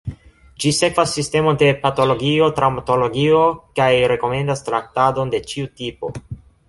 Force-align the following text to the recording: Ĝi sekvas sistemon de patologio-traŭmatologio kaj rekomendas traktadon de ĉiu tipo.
Ĝi 0.63 0.69
sekvas 0.77 1.11
sistemon 1.17 1.59
de 1.63 1.67
patologio-traŭmatologio 1.83 3.43
kaj 3.81 3.91
rekomendas 4.13 4.65
traktadon 4.71 5.35
de 5.37 5.43
ĉiu 5.53 5.71
tipo. 5.83 6.13